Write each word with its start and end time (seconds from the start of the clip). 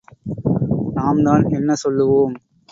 நாம்தான் 0.95 1.45
என்ன 1.49 1.73
சொல்லுவோம்? 1.73 2.35